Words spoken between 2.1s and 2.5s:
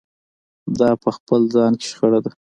ده.